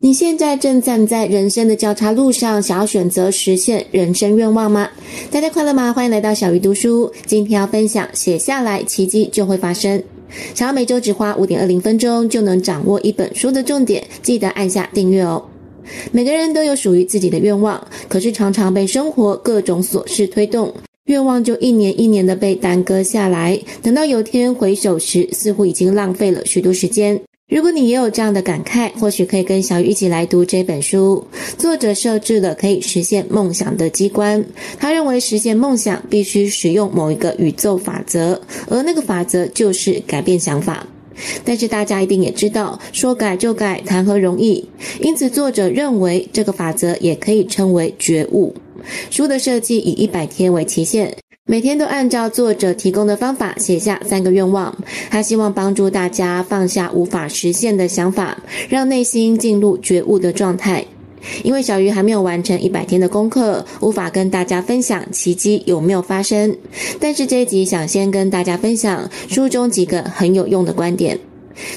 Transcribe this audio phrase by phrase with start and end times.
[0.00, 4.88] 你现在正站在人生的交叉路上，想要选择实现人生愿望吗？
[5.28, 5.92] 大家快乐吗？
[5.92, 7.12] 欢迎来到小鱼读书。
[7.26, 10.00] 今天要分享，写下来，奇迹就会发生。
[10.54, 15.44] 想要每周只花五点二零分钟就能掌握一本书的重点，记得按下订阅哦。
[16.12, 20.72] 每个人都有属于自己的愿望，可是常常被生活各种琐事推动，
[21.06, 23.60] 愿望就一年一年的被耽搁下来。
[23.82, 27.20] 等到有天回首时，似乎已经浪费了许多时间。
[27.48, 31.26] 如果你也有这样的感慨，或许可以跟小雨一起来读这本书。
[31.56, 34.44] 作者设置了可以实现梦想的机关。
[34.78, 40.86] 他认为实现梦想必须使用某一个宇宙法则，而那个法则就是改变想法。
[41.42, 44.68] 但是大家一定也知道，说改就改，谈何容易？
[45.00, 48.54] 因此，作者认为这个法则也可以称为觉悟。
[49.10, 51.16] 书的设计以一百天为期限。
[51.50, 54.76] 每天都按照作者提供的方法写下三个愿望，
[55.08, 58.36] 他希望帮助大家放下无法实现的想法，
[58.68, 60.84] 让内心进入觉悟的状态。
[61.42, 66.54] 因为小鱼还没有完成一百天的功课，无法跟大家分享奇迹有没有发生。
[67.00, 71.18] 但是这一集想先跟大家分享书中几个很有用的观点。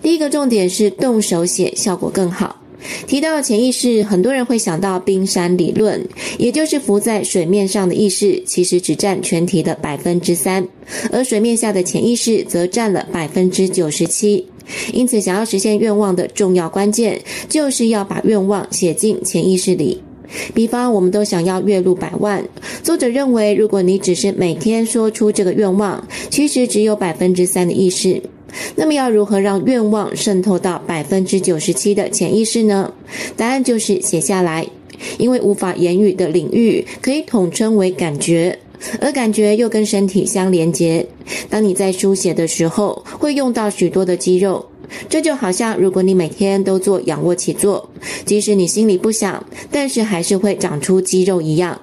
[0.00, 2.54] 第一个重点是动手写效果更好。
[3.06, 6.04] 提到潜意识，很多人会想到冰山理论，
[6.38, 10.66] 也就是浮在水面上的意识，其实只占全体的百分之三，
[11.12, 14.44] 而水面下的潜意识则占了百分之九十七。
[14.92, 20.02] 因此，想要实现愿望的重要关键，就是要把愿望写进潜意识里。
[20.52, 22.44] 比方，我们都想要月入百万，
[22.82, 28.20] 作者认为，如果你只是每天说出这个愿望，其实只有百分之三的意识。
[28.74, 32.92] 那么要如何让愿望渗透到百分之九十七的潜意识呢？
[33.36, 34.66] 答案就是写下来，
[35.18, 38.58] 因为无法言语的领域可以统称为感觉，
[39.00, 41.06] 而感觉又跟身体相连接。
[41.48, 44.64] 当你在书写的时候，会用到许多的肌肉，
[45.08, 47.90] 这就好像如果你每天都做仰卧起坐，
[48.24, 51.80] 即使你心里不想，但是还是会长出肌肉一样。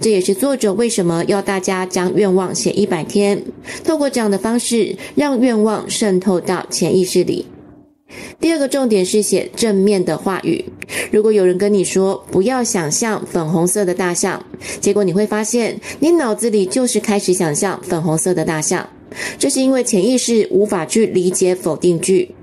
[0.00, 3.42] 这也是作者为什么要大家将愿望写一百天，
[3.84, 7.46] 透过这样的方式让愿望渗透到潜意识里。
[8.38, 10.62] 第二个重点是写正面的话语。
[11.10, 14.44] 如果有人跟你说不要想象粉红色的大象，
[14.80, 18.86] 结果你会发现你脑子里就是开始想象粉红色的大象，
[19.38, 22.34] 这是因为潜意识无法去理解否定句。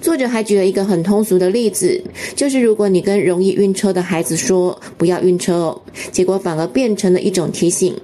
[0.00, 2.02] 作者还举了一个很通俗的例子，
[2.34, 7.94] 就是如果你跟容易晕车的孩子说“不要晕车哦”，结果反而变成了一种提醒。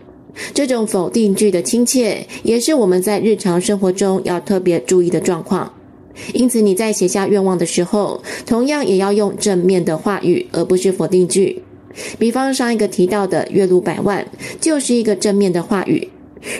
[0.54, 5.72] 这种否定句的亲切，也是我们在日常生活中要特别注意的状况。
[6.34, 11.62] 因此，你在写下愿望的时候，同样也要用正面的话语，而不是否定句。
[12.18, 14.26] 比方上一个提到的月入百万，
[14.60, 16.08] 就是一个正面的话语。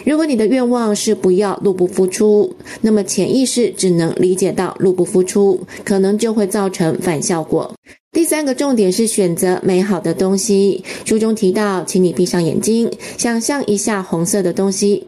[0.05, 7.73] 如果你的愿望是不要入不敷出，那么潜意识只能理解到入不敷出，可能就会造成反效果。
[8.11, 10.83] 第三个重点是选择美好的东西。
[11.03, 15.07] 书中提到，请你闭上眼睛，想象一下红色的东西，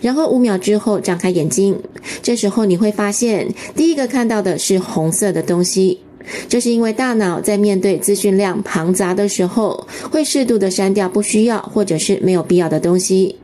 [0.00, 1.78] 然后五秒之后张开眼睛。
[2.22, 5.98] 这时候你会发现，第一个看到的是红色的东西，
[6.48, 13.36] 这是因为大脑在面对资讯量庞杂的时候，会适度的删掉不需要或者是没有必要的东西。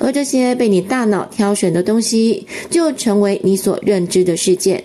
[0.00, 4.82] 而这些被你大脑挑选的东西，就成为你所认知的世界。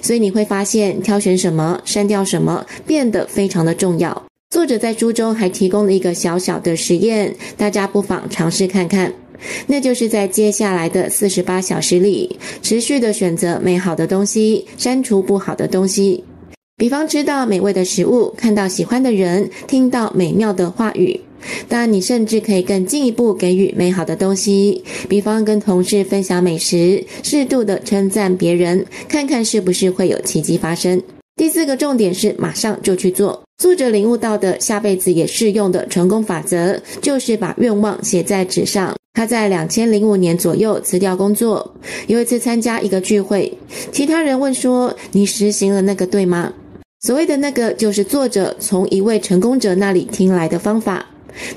[0.00, 4.24] 所以你会发现，挑选什么、删掉什么，变得非常的重要。
[4.50, 9.12] 作者在书中还提供了一个小小的实验，大家不妨尝试看看。
[9.66, 16.24] 那就是在接下来的四十八小时里，持续的选择美好的东西，删除不好的东西。
[16.76, 21.20] 比方吃到美味的食物，看到喜欢的人，听到美妙的话语。
[21.68, 31.02] 当然，你甚至可以更进一步给予美好的东西，比方跟同事分享美食，适度的称赞别人，看看是不是会有奇迹发生。
[31.36, 33.42] 第四个重点是马上就去做。
[33.58, 38.94] 作者领悟到的下辈子也适用的成功法则，就是把愿望写在纸上。
[39.14, 41.74] 他在两千零五年左右辞掉工作，
[42.08, 43.56] 有一次参加一个聚会，
[43.92, 46.52] 其他人问说：“你实行了那个对吗？”
[47.00, 51.06] 所谓的那个，就是作者从一位成功者那里听来的方法。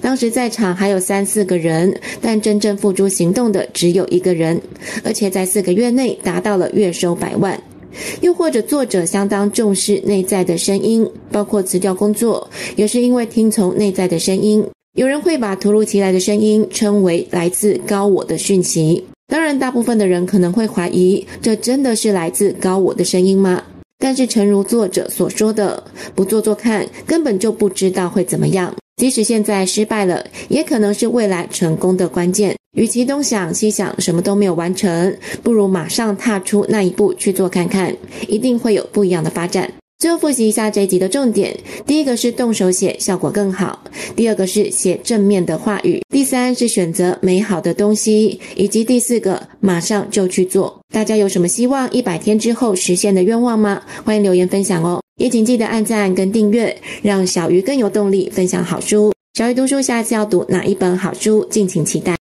[0.01, 4.61] 当时在场还有三四个人，但真正付诸行动的只有一个人，
[5.03, 7.59] 而且在四个月内达到了月收百万。
[8.21, 14.63] 又或者作者相当重视内在的声音，包括辞掉工作，也是因为听从内在的声音。
[14.95, 19.03] 有人会把突如其来的声音称为来自高我的讯息。
[19.27, 23.63] 当然，大部分的人可能会怀疑，这真的是来自高我的声音吗？
[23.99, 25.83] 但是，诚如作者所说的，
[26.13, 28.73] 不做做看，根本就不知道会怎么样。
[28.97, 32.55] 即使现在失败了，也可能是未来成功的关键。
[32.75, 37.95] 与其东想西想，什么都没有完成，不如马上踏出那一步去做看看，
[38.27, 39.71] 一定会有不一样的发展。
[39.99, 41.55] 最后复习一下这一集的重点：
[41.85, 43.79] 第一个是动手写，效果更好；
[44.15, 50.79] 第二个是写正面的话语；第三是选择美好的东西；以及第四个马上就去做。
[50.93, 53.81] 大家有什么希望一百天之后实现的愿望吗？
[54.03, 55.01] 欢迎留言分享哦！
[55.17, 59.11] 也请记得按赞跟订阅，让小鱼更有动力分享好书。
[59.33, 61.43] 小鱼读书下次要读哪一本好书？
[61.49, 62.13] 敬请期待。